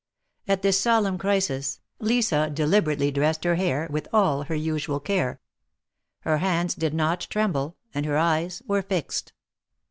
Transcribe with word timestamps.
At 0.47 0.63
this 0.63 0.81
solemn 0.81 1.19
crisis, 1.19 1.79
Lisa 1.99 2.49
deliberately 2.49 3.11
dressed 3.11 3.43
her 3.43 3.53
hair, 3.53 3.87
with 3.91 4.07
all 4.11 4.41
her 4.45 4.55
usual 4.55 4.99
care. 4.99 5.39
Her 6.21 6.39
hands 6.39 6.73
did 6.73 6.95
not 6.95 7.27
tremble, 7.29 7.77
and 7.93 8.03
her 8.07 8.17
eyes 8.17 8.63
were 8.65 8.81
fixed. 8.81 9.33